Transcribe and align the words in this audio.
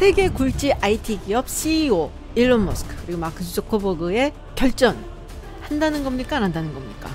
세계 0.00 0.30
굴지 0.30 0.72
IT 0.80 1.20
기업 1.26 1.46
CEO 1.46 2.10
일론 2.34 2.64
머스크 2.64 2.96
그리고 3.04 3.20
마크 3.20 3.44
주커버그의 3.44 4.32
결전 4.54 4.96
한다는 5.60 6.02
겁니까 6.04 6.38
안 6.38 6.44
한다는 6.44 6.72
겁니까? 6.72 7.10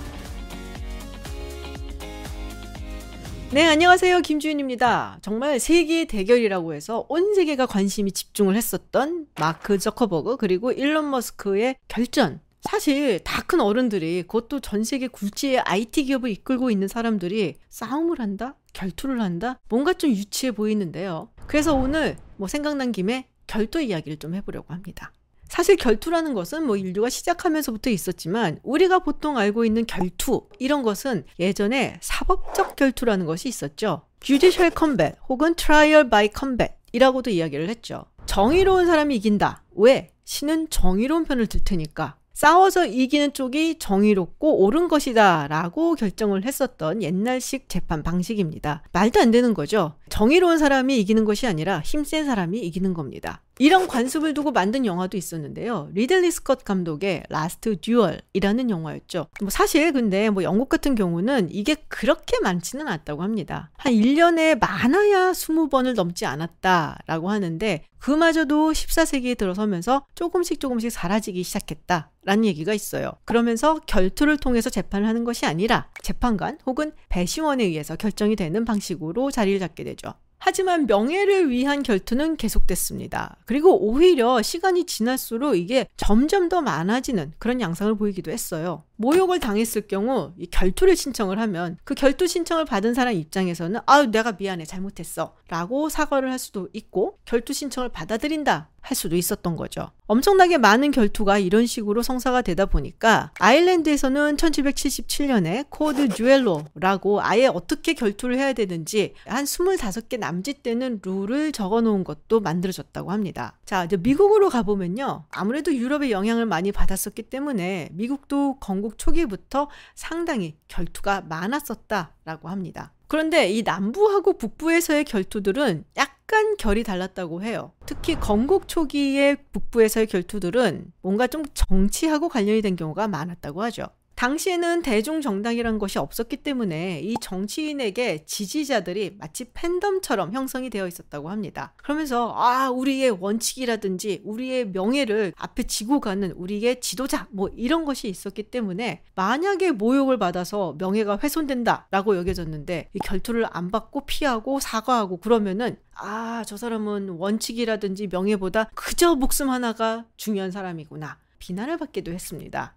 네, 3.52 3.66
안녕하세요. 3.66 4.22
김주윤입니다. 4.22 5.18
정말 5.24 5.60
세계 5.60 6.06
대결이라고 6.06 6.76
해서 6.76 7.08
온 7.10 7.34
세계가 7.34 7.66
관심이 7.66 8.12
집중을 8.12 8.56
했었던 8.56 9.26
마크 9.40 9.80
저커버그 9.80 10.38
그리고 10.38 10.72
일론 10.72 11.10
머스크의 11.10 11.78
결전. 11.88 12.40
사실 12.62 13.20
다 13.24 13.42
큰 13.48 13.62
어른들이 13.62 14.22
그것도 14.24 14.60
전 14.60 14.84
세계 14.84 15.08
굴지의 15.08 15.60
IT 15.62 16.04
기업을 16.04 16.30
이끌고 16.30 16.70
있는 16.70 16.88
사람들이 16.88 17.56
싸움을 17.70 18.20
한다? 18.20 18.56
결투를 18.74 19.22
한다? 19.22 19.60
뭔가 19.70 19.94
좀 19.94 20.12
유치해 20.12 20.52
보이는데요. 20.52 21.30
그래서 21.48 21.74
오늘 21.76 22.18
뭐 22.38 22.48
생각난 22.48 22.92
김에 22.92 23.28
결투 23.48 23.82
이야기를 23.82 24.18
좀 24.18 24.36
해보려고 24.36 24.74
합니다. 24.74 25.12
사실 25.48 25.76
결투라는 25.76 26.34
것은 26.34 26.66
뭐 26.66 26.76
인류가 26.76 27.10
시작하면서부터 27.10 27.90
있었지만 27.90 28.60
우리가 28.64 29.00
보통 29.00 29.38
알고 29.38 29.64
있는 29.64 29.86
결투 29.86 30.48
이런 30.60 30.84
것은 30.84 31.24
예전에 31.40 31.98
사법적 32.02 32.76
결투라는 32.76 33.26
것이 33.26 33.48
있었죠. 33.48 34.02
judicial 34.22 34.72
combat 34.76 35.18
혹은 35.30 35.56
trial 35.56 36.10
by 36.10 36.30
combat 36.36 36.74
이라고도 36.94 37.30
이야기를 37.30 37.70
했죠. 37.70 38.06
정의로운 38.26 38.88
사람이 38.88 39.16
이긴다. 39.18 39.64
왜? 39.76 40.10
신은 40.24 40.70
정의로운 40.70 41.26
편을 41.26 41.46
들 41.48 41.64
테니까. 41.64 42.18
싸워서 42.36 42.86
이기는 42.86 43.32
쪽이 43.32 43.80
정의롭고 43.80 44.60
옳은 44.66 44.90
것이다 44.90 45.48
라고 45.48 45.96
결정을 45.96 46.44
했었던 46.44 47.02
옛날식 47.02 47.70
재판 47.70 48.04
방식입니다. 48.04 48.84
말도 48.92 49.22
안 49.22 49.32
되는 49.32 49.54
거죠. 49.54 49.94
정의로운 50.10 50.58
사람이 50.58 51.00
이기는 51.00 51.24
것이 51.24 51.48
아니라 51.48 51.80
힘센 51.80 52.26
사람이 52.26 52.60
이기는 52.60 52.94
겁니다. 52.94 53.42
이런 53.60 53.88
관습을 53.88 54.34
두고 54.34 54.52
만든 54.52 54.86
영화도 54.86 55.18
있었는데요. 55.18 55.90
리들리 55.94 56.30
스콧 56.32 56.64
감독의 56.64 57.24
라스트 57.30 57.80
듀얼이라는 57.80 58.70
영화였죠. 58.70 59.28
뭐 59.42 59.50
사실 59.50 59.94
근데 59.94 60.30
뭐 60.30 60.44
영국 60.44 60.68
같은 60.68 60.96
경우는 60.96 61.50
이게 61.52 61.76
그렇게 61.88 62.40
많지는 62.42 62.88
않다고 62.88 63.24
합니다. 63.24 63.72
한 63.78 63.94
1년에 63.94 64.60
많아야 64.60 65.32
20번을 65.32 65.96
넘지 65.96 66.26
않았다라고 66.26 67.30
하는데 67.30 67.84
그마저도 67.98 68.72
14세기에 68.72 69.38
들어서면서 69.38 70.06
조금씩 70.14 70.60
조금씩 70.60 70.92
사라지기 70.92 71.42
시작했다 71.44 72.12
라는 72.24 72.46
얘기가 72.46 72.74
있어요. 72.74 73.14
그러면서 73.26 73.80
결투를 73.88 74.38
통해서 74.38 74.70
재판을 74.70 75.08
하는 75.08 75.24
것이 75.24 75.46
아니라 75.46 75.90
재판관 76.04 76.60
혹은 76.66 76.92
배심원에 77.10 77.64
의해서 77.64 77.96
결정이 77.96 78.36
되는 78.36 78.66
방식으로 78.66 79.32
자리를 79.32 79.60
잡게 79.60 79.84
되죠. 79.84 80.14
하지만 80.38 80.86
명예를 80.86 81.50
위한 81.50 81.84
결투는 81.84 82.38
계속됐습니다. 82.38 83.38
그리고 83.46 83.78
오히려 83.78 84.42
시간이 84.42 84.86
지날수록 84.86 85.58
이게 85.58 85.88
점점 85.98 86.50
더 86.50 86.62
많아지는 86.62 87.34
그런 87.38 87.60
양상을 87.60 87.96
보이기도 87.96 88.32
했어요. 88.32 88.85
모욕을 88.98 89.40
당했을 89.40 89.88
경우 89.88 90.34
이 90.38 90.46
결투를 90.48 90.96
신청을 90.96 91.40
하면 91.40 91.78
그 91.84 91.94
결투 91.96 92.28
신청을 92.28 92.66
받은 92.66 92.94
사람 92.94 93.14
입장에서는 93.14 93.80
아유 93.86 94.08
내가 94.08 94.34
미안해 94.34 94.66
잘못했어 94.66 95.36
라고 95.48 95.90
사과를 95.90 96.32
할 96.32 96.40
수도 96.40 96.70
있고 96.74 97.20
결투 97.26 97.54
신청을 97.54 97.90
받아들인다 97.90 98.70
할 98.86 98.96
수도 98.96 99.16
있었던 99.16 99.56
거죠. 99.56 99.90
엄청나게 100.06 100.60
많은 100.60 100.92
결투가 100.92 101.40
이런 101.40 101.66
식으로 101.66 102.04
성사가 102.04 102.44
되다 102.44 102.68
보니까 102.68 103.32
아일랜드에서는 103.40 104.38
1777년에 104.38 105.66
코드 105.70 106.08
듀엘로라고 106.10 107.22
아예 107.22 107.48
어떻게 107.48 107.94
결투를 107.94 108.38
해야 108.38 108.54
되는지 108.54 109.16
한 109.26 109.46
25개 109.46 110.20
남짓 110.20 110.62
되는 110.62 111.00
룰을 111.04 111.52
적어 111.52 111.82
놓은 111.82 112.04
것도 112.04 112.42
만들어졌다고 112.42 113.12
합니다. 113.12 113.58
자, 113.66 113.86
이제 113.86 113.98
미국으로 113.98 114.50
가보면요. 114.50 115.26
아무래도 115.32 115.74
유럽의 115.74 116.12
영향을 116.12 116.46
많이 116.46 116.72
받았었기 116.72 117.24
때문에 117.24 117.90
미국도 117.94 118.58
건국 118.60 118.85
초기부터 118.98 119.70
상당히 119.96 120.58
결투가 120.68 121.22
많았었다라고 121.22 122.50
합니다. 122.50 122.94
그런데 123.08 123.50
이 123.50 123.62
남부하고 123.62 124.38
북부에서의 124.38 125.04
결투들은 125.06 125.86
약간 125.98 126.58
결이 126.58 126.84
달랐다고 126.84 127.44
해요. 127.44 127.72
특히 127.86 128.16
건국 128.16 128.68
초기의 128.68 129.38
북부에서의 129.52 130.08
결투들은 130.08 130.92
뭔가 131.02 131.28
좀 131.28 131.44
정치하고 131.54 132.30
관련이 132.30 132.62
된 132.62 132.76
경우가 132.76 133.08
많았다고 133.08 133.62
하죠. 133.64 133.88
당시에는 134.16 134.82
대중 134.82 135.22
정당이란 135.22 135.78
것이 135.78 136.00
없었기 136.00 136.38
때문에 136.38 137.02
이 137.02 137.16
정치인에게 137.22 138.26
지지자들이 138.26 139.18
마치 139.20 139.46
팬덤처럼 139.54 140.34
형성이 140.34 140.70
되어 140.70 140.88
있었다고 140.88 141.30
합니다. 141.30 141.74
그러면서 141.78 142.34
아 142.36 142.70
우리의 142.70 143.12
원칙이라든지 143.20 144.22
우리의 144.24 144.70
명예를 144.70 145.34
앞에 145.38 145.64
지고 145.64 146.00
가는 146.00 146.32
우리의 146.32 146.80
지도자 146.80 147.28
뭐 147.32 147.50
이런 147.56 147.84
것이 147.84 148.08
있었기 148.08 148.44
때문에 148.44 149.04
만약에 149.16 149.72
모욕을 149.72 150.18
받아서 150.18 150.76
명예가 150.78 151.20
훼손된다라고 151.22 152.16
여겨졌는데 152.18 152.90
이 152.94 153.00
결투를 153.00 153.46
안 153.52 153.70
받고 153.70 154.06
피하고 154.06 154.60
사과하고 154.60 155.18
그러면은 155.18 155.78
아 155.96 156.36
저 156.46 156.58
사람은 156.58 157.10
원칙이라든지 157.10 158.08
명예보다 158.08 158.70
그저 158.76 159.16
목숨 159.16 159.50
하나가 159.50 160.06
중요한 160.16 160.52
사람이구나 160.52 161.18
비난을 161.40 161.78
받기도 161.78 162.12
했습니다. 162.12 162.76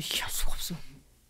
이해할 0.00 0.30
수가 0.30 0.52
없어. 0.52 0.74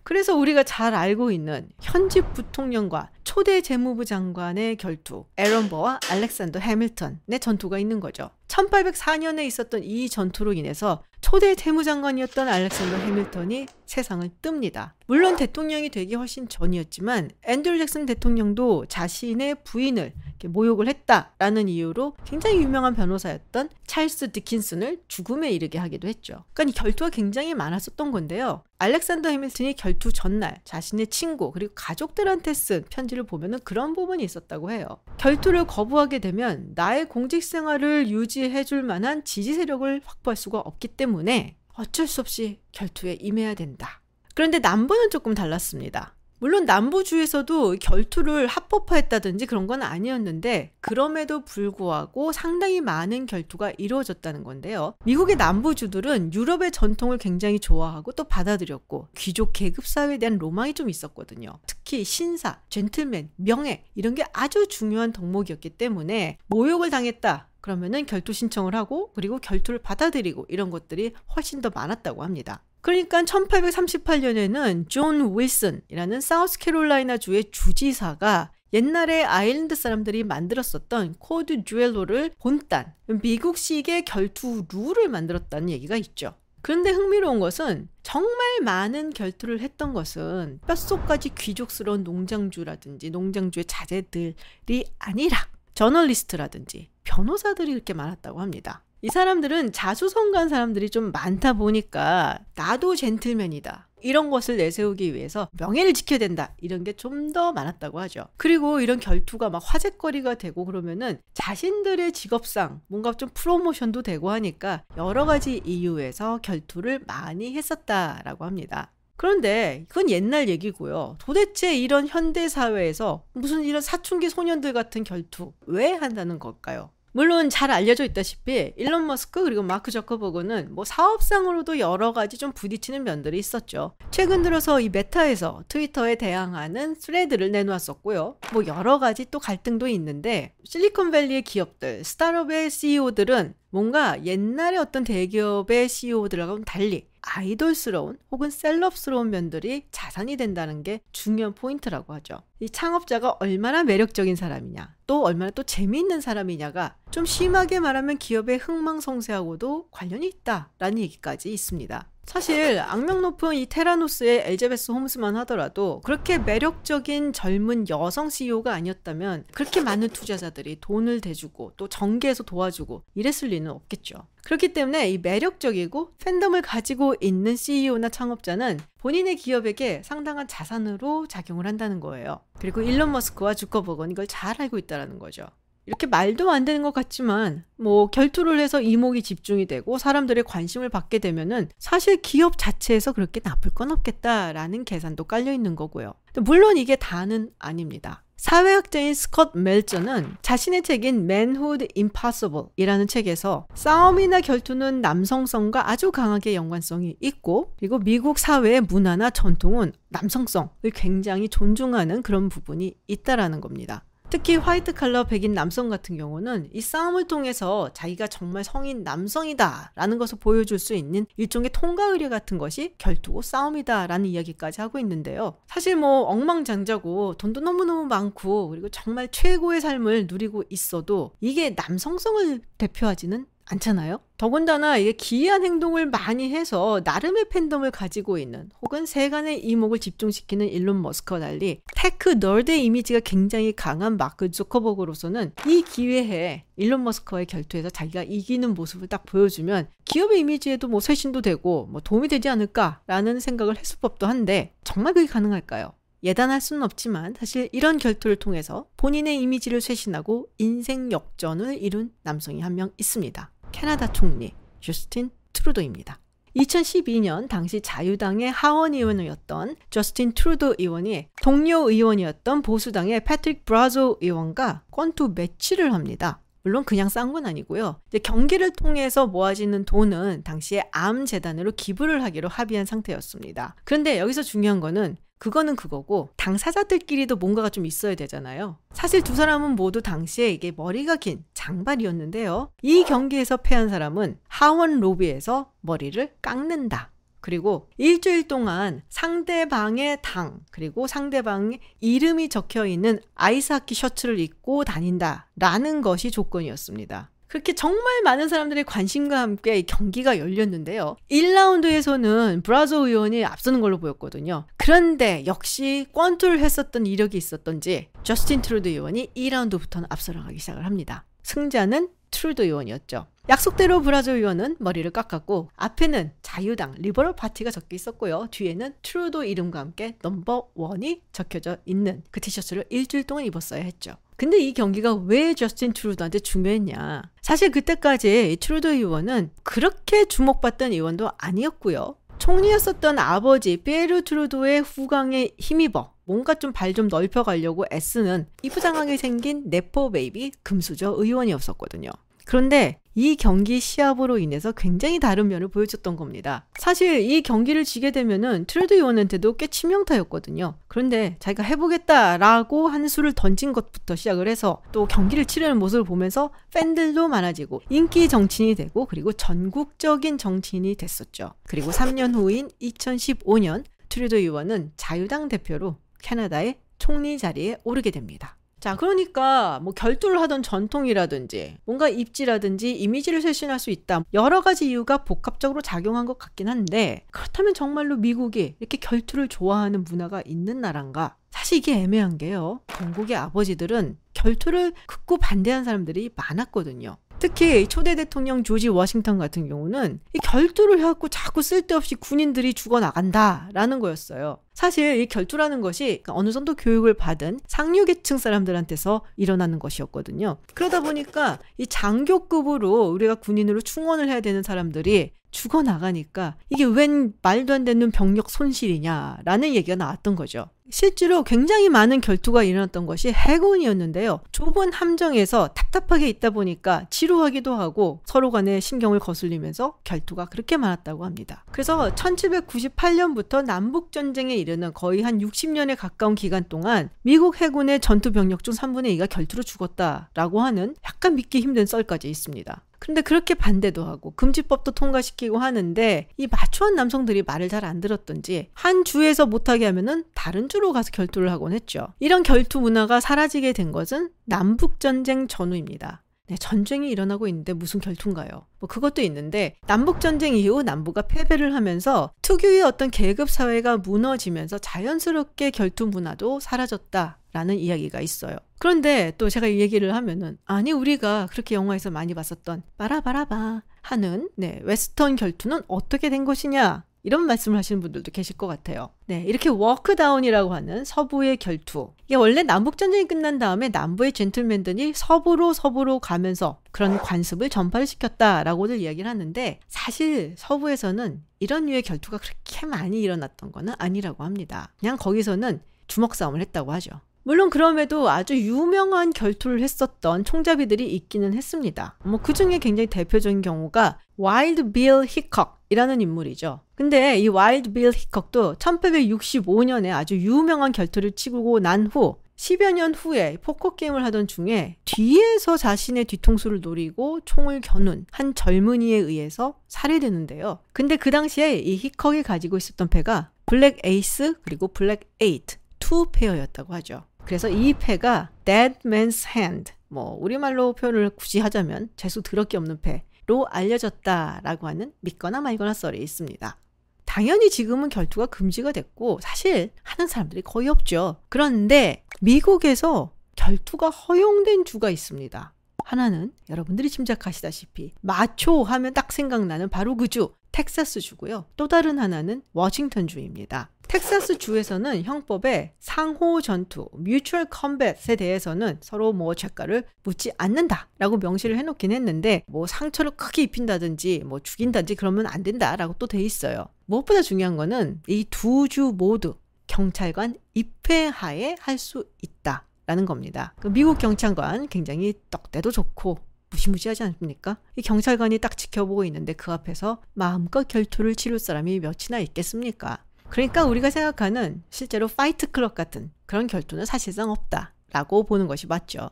그래서 0.03 0.35
우리가 0.35 0.63
잘 0.65 0.95
알고 0.95 1.31
있는 1.31 1.69
현직 1.81 2.33
부통령과 2.33 3.11
초대 3.23 3.61
재무부 3.61 4.05
장관의 4.05 4.77
결투, 4.77 5.27
에런버와 5.37 6.01
알렉산더 6.11 6.59
해밀턴의 6.59 7.39
전투가 7.41 7.79
있는 7.79 8.01
거죠. 8.01 8.31
1804년에 8.51 9.45
있었던 9.47 9.85
이 9.85 10.09
전투로 10.09 10.53
인해서 10.53 11.03
초대 11.21 11.55
재무장관이었던 11.55 12.49
알렉산더 12.49 12.97
해밀턴이 12.97 13.67
세상을 13.87 14.29
뜹니다. 14.43 14.93
물론 15.07 15.37
대통령이 15.37 15.91
되기 15.91 16.15
훨씬 16.15 16.49
전이었지만 16.49 17.31
앤드류 17.43 17.79
잭슨 17.79 18.07
대통령도 18.07 18.87
자신의 18.87 19.57
부인을 19.65 20.13
모욕을 20.47 20.89
했다라는 20.89 21.69
이유로 21.69 22.15
굉장히 22.25 22.59
유명한 22.59 22.95
변호사였던 22.95 23.69
찰스 23.87 24.33
디킨슨을 24.33 25.03
죽음에 25.09 25.51
이르게 25.51 25.79
하기도 25.79 26.09
했죠. 26.09 26.45
그러니까 26.55 26.83
결투가 26.83 27.11
굉장히 27.11 27.55
많았었던 27.55 28.11
건데요. 28.13 28.63
알렉산더 28.79 29.29
해밀턴이 29.29 29.75
결투 29.75 30.13
전날 30.13 30.61
자신의 30.65 31.09
친구 31.09 31.51
그리고 31.51 31.73
가족들한테 31.75 32.55
쓴 32.55 32.85
편지를 32.89 33.25
보면은 33.25 33.59
그런 33.65 33.93
부분이 33.93 34.25
있었다고 34.25 34.71
해요. 34.71 34.87
결투를 35.19 35.67
거부하게 35.67 36.21
되면 36.21 36.73
나의 36.75 37.09
공직 37.09 37.43
생활을 37.43 38.09
유지 38.09 38.40
해줄 38.45 38.83
만한 38.83 39.25
지지 39.25 39.55
세력을 39.55 40.01
확보할 40.05 40.37
수가 40.37 40.59
없기 40.61 40.89
때문에 40.89 41.57
어쩔 41.75 42.07
수 42.07 42.21
없이 42.21 42.61
결투에 42.73 43.15
임해야 43.15 43.55
된다. 43.55 44.01
그런데 44.35 44.59
남부는 44.59 45.11
조금 45.11 45.35
달랐습니다. 45.35 46.15
물론 46.41 46.65
남부주에서도 46.65 47.77
결투를 47.81 48.47
합법화했다든지 48.47 49.45
그런 49.45 49.67
건 49.67 49.83
아니었는데 49.83 50.73
그럼에도 50.81 51.45
불구하고 51.45 52.33
상당히 52.33 52.81
많은 52.81 53.27
결투가 53.27 53.75
이루어졌다는 53.77 54.43
건데요. 54.43 54.95
미국의 55.05 55.37
남부주들은 55.37 56.33
유럽의 56.33 56.73
전통을 56.73 57.19
굉장히 57.19 57.61
좋아하고 57.61 58.13
또 58.13 58.25
받아들였고 58.25 59.09
귀족 59.19 59.53
계급 59.53 59.87
사회에 59.87 60.17
대한 60.17 60.39
로망이 60.39 60.73
좀 60.73 60.89
있었거든요. 60.89 61.59
특히 61.67 62.05
신사, 62.05 62.63
젠틀맨, 62.71 63.33
명예 63.37 63.85
이런 63.95 64.15
게 64.15 64.25
아주 64.33 64.67
중요한 64.67 65.13
덕목이었기 65.13 65.69
때문에 65.71 66.39
모욕을 66.47 66.89
당했다. 66.89 67.50
그러면은 67.61 68.07
결투 68.07 68.33
신청을 68.33 68.75
하고 68.75 69.13
그리고 69.15 69.39
결투를 69.39 69.81
받아들이고 69.81 70.47
이런 70.49 70.71
것들이 70.71 71.13
훨씬 71.37 71.61
더 71.61 71.71
많았다고 71.71 72.23
합니다. 72.23 72.63
그러니까 72.81 73.23
1838년에는 73.23 74.89
존 74.89 75.39
윌슨이라는 75.39 76.21
사우스캐롤라이나 76.21 77.19
주의 77.19 77.45
주지사가 77.51 78.53
옛날에 78.73 79.25
아일랜드 79.25 79.75
사람들이 79.75 80.25
만들었었던 80.25 81.17
Code 81.19 81.65
Duello를 81.65 82.33
본딴 82.39 82.95
미국식의 83.09 84.05
결투 84.05 84.65
룰을 84.73 85.09
만들었다는 85.09 85.71
얘기가 85.71 85.97
있죠. 85.97 86.35
그런데 86.63 86.91
흥미로운 86.91 87.41
것은 87.41 87.89
정말 88.03 88.61
많은 88.63 89.11
결투를 89.11 89.61
했던 89.61 89.93
것은 89.93 90.61
뼛속까지 90.67 91.31
귀족스러운 91.35 92.05
농장주라든지 92.05 93.11
농장주의 93.11 93.65
자제들이 93.65 94.85
아니라 94.99 95.39
저널리스트라든지 95.75 96.91
변호사들이 97.11 97.73
이렇게 97.73 97.93
많았다고 97.93 98.41
합니다. 98.41 98.83
이 99.03 99.09
사람들은 99.09 99.73
자수성가한 99.73 100.49
사람들이 100.49 100.91
좀 100.91 101.11
많다 101.11 101.55
보니까 101.55 102.39
나도 102.55 102.95
젠틀맨이다. 102.95 103.89
이런 104.03 104.31
것을 104.31 104.57
내세우기 104.57 105.13
위해서 105.15 105.49
명예를 105.59 105.93
지켜야 105.93 106.19
된다. 106.19 106.55
이런 106.59 106.85
게 106.85 106.93
좀 106.93 107.33
더 107.33 107.53
많았다고 107.53 107.99
하죠. 108.01 108.27
그리고 108.37 108.81
이런 108.81 108.99
결투가 109.01 109.51
막 109.51 109.61
화제거리가 109.65 110.35
되고 110.37 110.65
그러면은 110.65 111.21
자신들의 111.35 112.13
직업상 112.13 112.81
뭔가 112.87 113.13
좀 113.13 113.29
프로모션도 113.35 114.03
되고 114.03 114.31
하니까 114.31 114.85
여러 114.97 115.27
가지 115.27 115.61
이유에서 115.65 116.39
결투를 116.43 117.01
많이 117.07 117.55
했었다라고 117.55 118.45
합니다. 118.45 118.93
그런데 119.17 119.85
그건 119.89 120.09
옛날 120.11 120.49
얘기고요. 120.49 121.17
도대체 121.19 121.77
이런 121.77 122.07
현대 122.09 122.49
사회에서 122.49 123.25
무슨 123.35 123.65
이런 123.65 123.83
사춘기 123.83 124.31
소년들 124.31 124.73
같은 124.73 125.05
결투 125.05 125.53
왜 125.67 125.93
한다는 125.93 126.39
걸까요? 126.39 126.91
물론 127.13 127.51
잘 127.51 127.71
알려져 127.71 128.05
있다시피 128.05 128.75
일론 128.77 129.07
머스크 129.07 129.43
그리고 129.43 129.63
마크 129.63 129.91
저커버그는 129.91 130.75
뭐 130.75 130.85
사업상으로도 130.85 131.81
여러 131.81 132.13
가지 132.13 132.39
좀 132.39 132.53
부딪히는 132.53 133.03
면들이 133.03 133.39
있었죠. 133.39 133.97
최근 134.11 134.43
들어서 134.43 134.81
이 134.81 134.89
메타에서 134.89 135.65
트위터에 135.69 136.15
대항하는 136.15 136.95
스레드를 136.95 137.51
내놓았었고요. 137.51 138.37
뭐 138.53 138.67
여러 138.67 138.99
가지 139.01 139.27
또 139.31 139.41
갈등도 139.41 139.89
있는데 139.89 140.55
실리콘밸리의 140.65 141.43
기업들, 141.43 142.05
스타트업의 142.05 142.71
CEO들은 142.71 143.55
뭔가 143.71 144.25
옛날에 144.25 144.77
어떤 144.77 145.03
대기업의 145.03 145.89
CEO들하고는 145.89 146.65
달리 146.65 147.10
아이돌스러운 147.23 148.19
혹은 148.31 148.51
셀럽스러운 148.51 149.31
면들이 149.31 149.87
자산이 149.91 150.37
된다는 150.37 150.83
게 150.83 151.01
중요한 151.13 151.55
포인트라고 151.55 152.13
하죠. 152.15 152.43
이 152.61 152.69
창업자가 152.69 153.37
얼마나 153.41 153.85
매력적인 153.85 154.37
사람이냐, 154.37 154.95
또 155.07 155.25
얼마나 155.25 155.51
또 155.51 155.63
재미있는 155.63 156.21
사람이냐가 156.21 156.97
좀 157.11 157.25
심하게 157.25 157.81
말하면 157.81 158.19
기업의 158.19 158.59
흥망성쇠하고도 158.59 159.89
관련이 159.91 160.27
있다라는 160.27 160.99
얘기까지 160.99 161.53
있습니다. 161.53 162.09
사실 162.31 162.79
악명 162.79 163.23
높은 163.23 163.55
이 163.55 163.67
테라노스의 163.67 164.45
엘제베스 164.47 164.93
홈스만 164.93 165.37
하더라도 165.39 166.01
그렇게 166.05 166.39
매력적인 166.39 167.33
젊은 167.33 167.89
여성 167.89 168.31
CEO가 168.31 168.73
아니었다면 168.73 169.47
그렇게 169.53 169.81
많은 169.81 170.11
투자자들이 170.11 170.79
돈을 170.81 171.23
대주고 171.23 171.73
또 171.77 171.89
정계에서 171.89 172.45
도와주고 172.45 173.03
이랬을 173.17 173.49
리는 173.49 173.69
없겠죠. 173.69 174.29
그렇기 174.45 174.73
때문에 174.73 175.11
이 175.11 175.19
매력적이고 175.19 176.13
팬덤을 176.19 176.63
가지고 176.63 177.17
있는 177.21 177.57
CEO나 177.57 178.11
창업자는 178.11 178.79
본인의 178.99 179.35
기업에게 179.35 180.03
상당한 180.05 180.47
자산으로 180.47 181.27
작용을 181.27 181.67
한다는 181.67 181.99
거예요. 181.99 182.43
그리고 182.61 182.81
일론 182.81 183.11
머스크와 183.11 183.55
주커버건 183.55 184.13
이걸 184.13 184.29
잘 184.29 184.63
알고 184.63 184.79
있다는 184.79 185.19
거죠. 185.19 185.47
이렇게 185.91 186.07
말도 186.07 186.53
안 186.53 186.65
되는 186.65 186.85
것 186.85 186.95
같지만 186.95 187.65
뭐 187.77 188.11
결투를 188.11 188.61
해서 188.61 188.81
이목이 188.81 189.25
집중이 189.25 189.67
되고 189.67 189.99
사람들의 189.99 190.45
관심을 190.45 190.89
받게 190.89 191.19
되면은 191.19 191.69
사실 191.79 192.23
기업 192.23 192.59
자체에서 192.59 193.11
그렇게 193.11 193.41
나쁠 193.43 193.73
건 193.73 193.91
없겠다라는 193.91 194.85
계산도 194.85 195.25
깔려 195.25 195.53
있는 195.53 195.75
거고요. 195.75 196.15
물론 196.43 196.77
이게 196.77 196.95
다는 196.95 197.51
아닙니다. 197.59 198.23
사회학자인 198.37 199.15
스컷 199.15 199.51
멜저는 199.59 200.37
자신의 200.43 200.83
책인 200.83 201.29
Manhood 201.29 201.89
Impossible 201.97 202.67
이라는 202.77 203.09
책에서 203.09 203.67
싸움이나 203.75 204.41
결투는 204.41 205.01
남성성과 205.01 205.91
아주 205.91 206.13
강하게 206.13 206.55
연관성이 206.55 207.17
있고 207.19 207.75
그리고 207.81 207.99
미국 207.99 208.39
사회의 208.39 208.81
문화나 208.81 209.29
전통은 209.29 209.93
남성성을 210.11 210.71
굉장히 210.95 211.49
존중하는 211.49 212.23
그런 212.23 212.49
부분이 212.49 212.95
있다라는 213.09 213.61
겁니다. 213.61 214.05
특히 214.31 214.55
화이트칼라 214.55 215.25
백인 215.25 215.55
남성 215.55 215.89
같은 215.89 216.17
경우는 216.17 216.71
이 216.73 216.81
싸움을 216.81 217.27
통해서 217.27 217.91
자기가 217.93 218.29
정말 218.29 218.63
성인 218.63 219.03
남성이다라는 219.03 220.19
것을 220.19 220.39
보여줄 220.39 220.79
수 220.79 220.95
있는 220.95 221.27
일종의 221.37 221.71
통과 221.73 222.05
의례 222.05 222.29
같은 222.29 222.57
것이 222.57 222.95
결투고 222.99 223.43
싸움이다라는 223.43 224.27
이야기까지 224.27 224.83
하고 224.83 225.01
있는데요. 225.01 225.57
사실 225.67 225.97
뭐 225.97 226.23
억만장자고 226.27 227.35
돈도 227.39 227.61
너무너무 227.61 228.05
많고 228.05 228.69
그리고 228.69 228.89
정말 228.89 229.27
최고의 229.33 229.81
삶을 229.81 230.29
누리고 230.29 230.63
있어도 230.71 231.33
이게 231.41 231.71
남성성을 231.71 232.61
대표하지는 232.79 233.47
않잖아요? 233.71 234.21
더군다나 234.37 234.97
이게 234.97 235.13
기이한 235.13 235.65
행동을 235.65 236.07
많이 236.07 236.51
해서 236.51 237.01
나름의 237.05 237.49
팬덤을 237.51 237.91
가지고 237.91 238.39
있는 238.39 238.71
혹은 238.81 239.07
세간의 239.07 239.65
이목을 239.65 239.99
집중시키는 239.99 240.69
일론 240.69 241.03
머스크와 241.03 241.41
달리 241.41 241.81
tech 241.95 242.37
nerd의 242.41 242.85
이미지가 242.85 243.21
굉장히 243.21 243.73
강한 243.73 244.17
마크 244.17 244.51
저커버그로서는 244.51 245.53
이 245.67 245.83
기회에 245.83 246.65
일론 246.77 247.05
머스크와의 247.05 247.47
결투에서 247.47 247.91
자기가 247.91 248.23
이기는 248.23 248.75
모습을 248.75 249.09
딱 249.09 249.25
보여주면 249.27 249.89
기업의 250.05 250.41
이미지에도 250.41 250.89
뭐 250.89 251.01
쇄신도 251.01 251.43
되고 251.43 251.87
뭐 251.91 252.01
도움이 252.01 252.29
되지 252.29 252.49
않을까라는 252.49 253.41
생각을 253.41 253.77
했을 253.79 253.99
법도 254.01 254.27
한데 254.27 254.73
정말 254.85 255.13
그게 255.13 255.27
가능할까요? 255.27 255.93
예단할 256.23 256.61
수는 256.61 256.83
없지만 256.83 257.35
사실 257.39 257.69
이런 257.73 257.97
결투를 257.97 258.37
통해서 258.37 258.87
본인의 258.99 259.41
이미지를 259.41 259.81
쇄신하고 259.81 260.49
인생 260.59 261.11
역전을 261.13 261.83
이룬 261.83 262.13
남성이 262.23 262.61
한 262.61 262.75
명 262.75 262.91
있습니다. 262.99 263.51
캐나다 263.73 264.13
총리 264.13 264.55
저스틴 264.81 265.31
트루도입니다. 265.53 266.19
2012년 266.57 267.49
당시 267.49 267.81
자유당의 267.81 268.51
하원 268.51 268.95
의원이었던 268.95 269.77
저스틴 269.91 270.33
트루도 270.33 270.77
의원이 270.79 271.29
동료 271.43 271.89
의원이었던 271.89 272.63
보수당의 272.63 273.25
패트릭 273.25 273.65
브라조 273.65 274.19
의원과 274.21 274.83
권투 274.91 275.33
매치를 275.35 275.95
합니다. 275.95 276.41
물론 276.63 276.85
그냥 276.85 277.09
싸운 277.09 277.33
건 277.33 277.47
아니고요. 277.47 278.01
이제 278.09 278.19
경기를 278.19 278.71
통해서 278.73 279.27
모아지는 279.27 279.85
돈은 279.85 280.43
당시에 280.45 280.85
암 280.93 281.25
재단으로 281.25 281.73
기부를 281.73 282.23
하기로 282.25 282.49
합의한 282.49 282.87
상태였습니다. 282.87 283.77
그런데 283.85 284.19
여기서 284.19 284.43
중요한 284.43 284.81
거는 284.81 285.17
그거는 285.39 285.75
그거고 285.75 286.29
당사자들끼리도 286.37 287.37
뭔가가 287.37 287.71
좀 287.71 287.87
있어야 287.87 288.15
되잖아요. 288.15 288.77
사실 288.93 289.23
두 289.23 289.35
사람은 289.35 289.75
모두 289.75 290.03
당시에 290.03 290.51
이게 290.51 290.71
머리가 290.71 291.17
긴 291.17 291.45
장발이었는데요. 291.55 292.71
이 292.83 293.05
경기에서 293.05 293.57
패한 293.57 293.89
사람은 293.89 294.39
하원 294.49 295.01
로비에서 295.01 295.73
머리를 295.81 296.35
깎는다. 296.43 297.11
그리고 297.41 297.89
일주일 297.97 298.47
동안 298.47 299.03
상대방의 299.09 300.19
당, 300.23 300.61
그리고 300.71 301.07
상대방의 301.07 301.81
이름이 302.01 302.49
적혀 302.49 302.87
있는 302.87 303.21
아이스하키 303.35 303.95
셔츠를 303.95 304.39
입고 304.39 304.85
다닌다라는 304.85 306.03
것이 306.03 306.31
조건이었습니다. 306.31 307.31
그렇게 307.51 307.75
정말 307.75 308.23
많은 308.23 308.49
사람들의 308.49 308.85
관심과 308.85 309.41
함께 309.41 309.83
경기가 309.83 310.39
열렸는데요. 310.39 311.17
1라운드에서는 311.33 312.63
브라조 312.63 313.09
의원이 313.09 313.45
앞서는 313.45 313.81
걸로 313.81 313.99
보였거든요. 313.99 314.67
그런데 314.77 315.43
역시 315.47 316.07
권투를 316.15 316.61
했었던 316.61 317.07
이력이 317.07 317.37
있었던지 317.37 318.09
저스틴 318.23 318.63
트루도 318.63 318.89
의원이 318.89 319.33
2라운드부터는 319.37 320.07
앞서 320.11 320.33
나가기 320.33 320.61
시작을 320.61 320.87
합니다. 320.87 321.25
승자는 321.43 322.11
트루도 322.31 322.63
의원이었죠. 322.63 323.27
약속대로 323.51 324.01
브라조 324.01 324.37
의원은 324.37 324.77
머리를 324.79 325.11
깎았고 325.11 325.71
앞에는 325.75 326.31
자유당 326.41 326.95
Liberal 326.99 327.35
Party가 327.35 327.73
적혀 327.73 327.97
있었고요. 327.97 328.47
뒤에는 328.53 328.95
트루도 329.03 329.43
이름과 329.43 329.81
함께 329.81 330.17
넘버 330.23 330.69
원이 330.75 331.23
적혀져 331.33 331.77
있는 331.85 332.23
그 332.31 332.39
티셔츠를 332.39 332.85
일주일 332.91 333.25
동안 333.25 333.45
입었어야 333.45 333.83
했죠. 333.83 334.15
근데 334.37 334.57
이 334.61 334.73
경기가 334.73 335.15
왜 335.15 335.55
저스틴 335.55 335.95
트루도한테 335.95 336.39
중요했냐? 336.39 337.23
사실 337.43 337.73
그때까지 337.73 338.57
트루도 338.61 338.91
의원은 338.91 339.51
그렇게 339.65 340.27
주목받던 340.27 340.93
의원도 340.93 341.33
아니었고요. 341.37 342.15
총리였었던 342.39 343.19
아버지 343.19 343.79
피에르 343.79 344.23
트루도의 344.23 344.83
후광에 344.83 345.51
힘입어 345.59 346.15
뭔가 346.25 346.55
좀 346.55 346.73
발 346.73 347.09
좀 347.09 347.14
좀 347.14 347.19
넓혀가려고 347.19 347.85
애쓰는 347.93 348.47
이쁘장하게 348.63 349.17
생긴 349.17 349.65
nepo 349.67 350.13
baby 350.13 350.53
금수저 350.63 351.17
의원이었었거든요. 351.19 352.11
그런데 352.45 353.00
이 353.15 353.37
경기 353.37 353.81
시합으로 353.81 354.39
인해서 354.39 354.73
굉장히 354.73 355.19
다른 355.19 355.49
면을 355.49 355.69
보여줬던 355.69 356.17
겁니다. 356.17 356.67
사실 356.79 357.21
이 357.21 357.43
경기를 357.43 357.85
지게 357.85 358.13
되면은 358.13 358.67
트루도 358.67 358.95
의원한테도 358.95 359.57
꽤 359.57 359.67
치명타였거든요. 359.67 360.75
그런데 360.87 361.37
자기가 361.41 361.63
해보겠다라고 361.63 362.89
한 362.89 363.09
수를 363.09 363.33
던진 363.33 363.73
것부터 363.73 364.15
시작을 364.15 364.47
해서 364.49 364.83
또 364.93 365.07
경기를 365.07 365.45
치르는 365.45 365.79
모습을 365.79 366.05
보면서 366.05 366.51
팬들도 366.73 367.29
많아지고 367.29 367.83
인기 367.91 368.29
정치인이 368.29 368.75
되고 368.77 369.07
그리고 369.07 369.33
전국적인 369.33 370.39
정치인이 370.39 370.95
됐었죠. 370.95 371.55
그리고 371.65 371.91
3년 371.91 372.35
후인 372.35 372.69
2015년 372.81 373.85
트루도 374.09 374.35
의원은 374.35 374.93
자유당 374.97 375.49
대표로 375.49 375.97
캐나다의 376.23 376.79
총리 376.99 377.39
자리에 377.39 377.79
오르게 377.85 378.11
됩니다. 378.11 378.57
자, 378.81 378.97
그러니까 378.97 379.79
뭐 379.81 379.93
결투를 379.93 380.41
하던 380.41 380.63
전통이라든지 380.63 381.77
뭔가 381.85 382.09
입지라든지 382.09 382.93
이미지를 382.93 383.43
쇄신할 383.43 383.79
수 383.79 383.91
있다. 383.91 384.25
여러 384.33 384.63
가지 384.63 384.89
이유가 384.89 385.19
복합적으로 385.19 385.83
작용한 385.83 386.25
것 386.25 386.39
같긴 386.39 386.69
한데 386.69 387.27
그렇다면 387.31 387.75
정말로 387.75 388.17
미국이 388.17 388.77
이렇게 388.81 388.97
결투를 388.97 389.49
좋아하는 389.49 390.03
문화가 390.05 390.43
있는 390.47 390.81
나라인가? 390.81 391.37
사실 391.51 391.79
이게 391.79 391.95
애매한 391.95 392.39
게요. 392.39 392.81
건국의 392.87 393.37
아버지들은 393.37 394.17
결투를 394.33 394.93
극구 395.07 395.39
반대한 395.39 395.85
사람들이 395.85 396.31
많았거든요. 396.35 397.19
특히 397.41 397.87
초대 397.87 398.15
대통령 398.15 398.63
조지 398.63 398.89
워싱턴 398.89 399.39
같은 399.39 399.67
경우는 399.67 400.21
이 400.35 400.39
결투를 400.41 400.99
해갖고 400.99 401.29
자꾸 401.29 401.63
쓸데없이 401.63 402.15
군인들이 402.15 402.75
죽어나간다라는 402.75 403.99
거였어요. 403.99 404.59
사실 404.75 405.19
이 405.21 405.27
결투라는 405.27 405.81
것이 405.81 406.23
어느 406.29 406.53
정도 406.53 406.75
교육을 406.75 407.15
받은 407.15 407.61
상류계층 407.67 408.37
사람들한테서 408.37 409.23
일어나는 409.37 409.79
것이었거든요. 409.79 410.59
그러다 410.75 411.01
보니까 411.01 411.59
이 411.79 411.87
장교급으로 411.87 413.09
우리가 413.09 413.37
군인으로 413.37 413.81
충원을 413.81 414.29
해야 414.29 414.41
되는 414.41 414.63
사람들이 414.63 415.33
죽어나가니까 415.51 416.57
이게 416.69 416.85
웬 416.85 417.33
말도 417.43 417.75
안 417.75 417.85
되는 417.85 418.11
병력 418.11 418.51
손실이냐라는 418.51 419.75
얘기가 419.75 419.97
나왔던 419.97 420.37
거죠. 420.37 420.69
실제로 420.91 421.45
굉장히 421.45 421.89
많은 421.89 422.21
결투가 422.21 422.65
일어났던 422.65 423.07
것이 423.07 423.33
해군이었는데요. 423.33 424.41
좁은 424.53 424.93
함정에서 424.93 425.69
답답하게 425.69 426.29
있다 426.29 426.51
보니까 426.51 427.07
지루하기도 427.11 427.75
하고 427.75 428.21
서로 428.27 428.51
간에 428.51 428.81
신경을 428.81 429.21
거슬리면서 429.21 429.99
결투가 430.05 430.47
그렇게 430.47 430.77
많았다고 430.77 431.25
합니다. 431.25 431.65
그래서 431.71 432.13
1798년부터 432.15 433.65
남북전쟁에 433.65 434.57
이르는 434.57 434.93
거의 434.93 435.23
한 435.23 435.39
60년에 435.39 435.97
가까운 435.97 436.35
기간 436.35 436.65
동안 436.69 437.11
미국 437.23 437.61
해군의 437.61 438.01
전투 438.01 438.33
병력 438.33 438.65
중 438.65 438.75
3분의 438.75 439.17
2가 439.17 439.29
결투로 439.29 439.63
죽었다라고 439.63 440.61
하는 440.61 440.97
약간 441.05 441.37
믿기 441.37 441.61
힘든 441.61 441.87
썰까지 441.87 442.29
있습니다. 442.29 442.83
근데 443.01 443.23
그렇게 443.23 443.55
반대도 443.55 444.05
하고 444.05 444.33
금지법도 444.37 444.93
통과시키고 444.93 445.59
하는데 445.59 446.29
이 446.37 446.47
마초한 446.47 446.95
남성들이 446.95 447.43
말을 447.43 447.69
잘 447.69 447.81
안 447.81 448.01
들었던지 448.03 448.69
한 448.75 449.05
주에서 449.05 449.47
못하게 449.47 449.87
하면은 449.87 450.25
다른 450.35 450.69
주로 450.69 450.93
가서 450.93 451.11
결투를 451.13 451.51
하곤 451.51 451.73
했죠. 451.73 452.09
이런 452.21 452.43
결투 452.43 452.79
문화가 452.81 453.21
사라지게 453.21 453.73
된 453.73 453.91
것은 453.91 454.31
남북전쟁 454.45 455.49
전후입니다. 455.49 456.23
네, 456.51 456.57
전쟁이 456.59 457.11
일어나고 457.11 457.47
있는데 457.47 457.73
무슨 457.73 458.01
결투인가요? 458.01 458.49
뭐 458.81 458.89
그것도 458.89 459.23
있는데 459.23 459.77
남북 459.87 460.21
전쟁 460.21 460.57
이후 460.57 460.83
남부가 460.83 461.23
패배를 461.23 461.77
하면서 461.77 462.33
특유의 462.43 462.83
어떤 462.83 463.09
계급 463.13 463.49
사회가 463.49 463.99
무너지면서 463.99 464.79
자연스럽게 464.79 465.71
결투 465.71 466.09
문화도 466.09 466.59
사라졌다 466.59 467.39
라는 467.53 467.77
이야기가 467.77 468.21
있어요. 468.21 468.57
그런데 468.81 469.33
또 469.39 469.49
제가 469.49 469.69
이 469.69 469.79
얘기를 469.79 470.13
하면은 470.13 470.59
아니 470.65 470.91
우리가 470.91 471.47
그렇게 471.53 471.77
영화에서 471.77 472.11
많이 472.11 472.35
봤었던 472.35 472.83
빠라바라바 472.99 473.83
하는 474.03 474.49
네, 474.57 474.81
웨스턴 474.83 475.37
결투는 475.37 475.83
어떻게 475.87 476.31
된 476.31 476.45
것이냐 476.45 477.05
이런 477.23 477.47
말씀을 477.47 477.77
하시는 477.77 478.01
분들도 478.01 478.31
계실 478.33 478.57
것 478.57 478.67
같아요. 478.67 479.11
네, 479.27 479.43
이렇게 479.47 479.69
walkdown이라고 479.69 480.73
하는 480.75 481.05
서부의 481.05 481.59
결투. 481.59 482.13
이게 482.27 482.35
원래 482.35 482.63
남북전쟁이 482.63 483.27
끝난 483.27 483.59
다음에 483.59 483.89
남부의 483.89 484.33
젠틀맨들이 484.33 485.13
서부로 485.15 485.73
서부로 485.73 486.19
가면서 486.19 486.81
그런 486.93 487.19
관습을 487.19 487.69
전파를 487.69 488.07
시켰다라고들 488.07 488.99
이야기를 488.99 489.29
하는데 489.29 489.81
사실 489.89 490.55
서부에서는 490.57 491.43
이런 491.61 491.87
류의 491.87 492.03
결투가 492.03 492.39
그렇게 492.39 492.87
많이 492.87 493.21
일어났던 493.21 493.73
거는 493.73 493.95
아니라고 493.99 494.45
합니다. 494.45 494.93
그냥 494.99 495.17
거기서는 495.17 495.83
주먹 496.07 496.35
싸움을 496.35 496.61
했다고 496.61 496.93
하죠. 496.93 497.21
물론 497.43 497.71
그럼에도 497.71 498.29
아주 498.29 498.57
유명한 498.57 499.31
결투를 499.31 499.81
했었던 499.81 500.45
총잡이들이 500.45 501.11
있기는 501.15 501.55
했습니다. 501.55 502.17
뭐 502.25 502.41
그 502.43 502.53
중에 502.53 502.79
굉장히 502.79 503.07
대표적인 503.07 503.63
경우가 503.63 504.19
와일드 504.37 504.93
빌 504.93 505.25
히컥이라는 505.27 506.21
인물이죠. 506.21 506.81
근데 506.95 507.39
이 507.39 507.49
와일드 507.49 507.93
빌 507.93 508.11
히컥도 508.13 508.75
1865년에 508.77 510.13
아주 510.13 510.37
유명한 510.37 510.93
결투를 510.93 511.33
치고 511.33 511.81
난 511.81 512.07
후 512.13 512.37
10여 512.57 512.93
년 512.93 513.15
후에 513.15 513.57
포커 513.63 513.95
게임을 513.97 514.23
하던 514.27 514.47
중에 514.47 514.97
뒤에서 515.07 515.79
자신의 515.79 516.27
뒤통수를 516.27 516.83
노리고 516.83 517.41
총을 517.47 517.81
겨눈 517.81 518.27
한 518.31 518.55
젊은이에 518.55 519.17
의해서 519.17 519.77
살해되는데요. 519.89 520.79
근데 520.93 521.17
그 521.17 521.31
당시에 521.31 521.79
이 521.79 521.97
히컥이 521.97 522.43
가지고 522.43 522.77
있었던 522.77 523.09
패가 523.09 523.51
black 523.65 524.05
ace 524.05 524.57
그리고 524.63 524.89
black 524.89 525.31
eight 525.41 525.77
two 525.99 526.27
pair였다고 526.31 526.93
하죠. 526.95 527.25
그래서 527.51 527.69
이 527.69 527.95
패가 527.95 528.49
dead 528.65 529.01
man's 529.01 529.45
hand 529.57 529.93
뭐 530.07 530.39
우리말로 530.39 530.93
표현을 530.93 531.31
굳이 531.31 531.59
하자면 531.59 532.11
재수 532.15 532.43
더럽게 532.43 532.77
없는 532.77 533.01
패로 533.01 533.67
알려졌다라고 533.67 534.87
하는 534.87 535.13
믿거나 535.19 535.61
말거나 535.61 535.93
썰이 535.93 536.17
있습니다. 536.19 536.77
당연히 537.25 537.69
지금은 537.69 538.09
결투가 538.09 538.47
금지가 538.47 538.93
됐고 538.93 539.41
사실 539.43 539.91
하는 540.05 540.29
사람들이 540.29 540.63
거의 540.63 540.87
없죠. 540.87 541.41
그런데 541.49 542.25
미국에서 542.41 543.33
결투가 543.57 544.11
허용된 544.11 544.85
주가 544.85 545.11
있습니다. 545.11 545.75
하나는 546.05 546.53
여러분들이 546.69 547.11
짐작하시다시피 547.11 548.15
마초 548.21 548.85
하면 548.85 549.13
딱 549.13 549.33
생각나는 549.33 549.89
바로 549.89 550.17
그 550.17 550.29
주, 550.29 550.55
텍사스 550.73 551.21
주고요. 551.21 551.67
또 551.77 551.89
다른 551.89 552.19
하나는 552.19 552.63
워싱턴 552.73 553.27
주입니다. 553.27 553.91
텍사스 554.09 554.59
주에서는 554.59 555.23
형법에 555.23 555.95
상호 556.01 556.61
전투, 556.61 557.09
뮤추얼 557.13 557.67
컴뱃에 557.67 558.35
대해서는 558.37 558.99
서로 559.03 559.33
뭐 559.33 559.55
죄가를 559.55 560.05
묻지 560.25 560.51
않는다라고 560.59 561.37
명시를 561.39 561.77
해놓긴 561.79 562.11
했는데 562.13 562.65
뭐 562.67 562.87
상처를 562.87 563.33
크게 563.33 563.63
입힌다든지 563.63 564.43
뭐 564.47 564.59
죽인다든지 564.61 565.15
그러면 565.15 565.47
안 565.47 565.63
된다라고 565.63 566.15
또 566.19 566.27
돼 566.27 566.43
있어요. 566.43 566.87
무엇보다 567.07 567.43
중요한 567.43 567.77
거는 567.77 568.23
이 568.29 568.45
두 568.51 568.89
주 568.89 569.13
모두 569.17 569.55
경찰관 569.87 570.57
입회하에 570.75 571.77
할 571.81 571.99
수 571.99 572.25
있다. 572.43 572.87
라는 573.07 573.27
겁니다. 573.27 573.75
그 573.81 573.89
미국 573.89 574.19
경찰관 574.19 574.87
굉장히 574.87 575.35
떡대도 575.51 575.91
좋고 575.91 576.39
무시무시하지 576.71 577.23
않습니까? 577.25 577.77
이 577.97 578.03
경찰관이 578.03 578.59
딱 578.59 578.77
지켜보고 578.77 579.25
있는데 579.25 579.53
그 579.53 579.73
앞에서 579.73 580.23
마음껏 580.35 580.87
결투를 580.87 581.35
치를 581.35 581.59
사람이 581.59 582.01
몇이나 582.01 582.39
있겠습니까? 582.41 583.25
그러니까 583.49 583.85
우리가 583.85 584.11
생각하는 584.11 584.83
실제로 584.91 585.29
Fight 585.29 585.71
Club 585.71 585.95
같은 585.95 586.31
그런 586.47 586.67
결투는 586.67 587.05
사실상 587.05 587.51
없다라고 587.51 588.45
보는 588.45 588.69
것이 588.69 588.87
맞죠. 588.87 589.31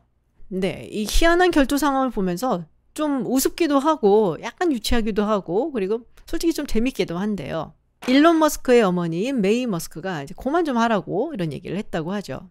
네, 0.48 0.88
이 0.90 1.06
희한한 1.08 1.50
결투 1.50 1.78
상황을 1.78 2.10
보면서 2.10 2.64
좀 2.94 3.24
우습기도 3.26 3.78
하고 3.78 4.36
약간 4.42 4.72
유치하기도 4.72 5.24
하고 5.24 5.70
그리고 5.72 6.00
솔직히 6.26 6.52
좀 6.52 6.66
재밌기도 6.66 7.16
한데요. 7.16 7.74
일론 8.08 8.38
머스크의 8.38 8.82
어머니인 8.82 9.40
메이 9.40 9.66
머스크가 9.66 10.22
이제 10.22 10.34
그만 10.36 10.64
좀 10.64 10.76
하라고 10.78 11.32
이런 11.34 11.52
얘기를 11.52 11.76
했다고 11.76 12.12
하죠. 12.14 12.50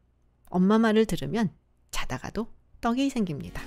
엄마 0.50 0.78
말을 0.78 1.06
들으면 1.06 1.50
자다가도 1.92 2.48
떡이 2.80 3.10
생깁니다. 3.10 3.62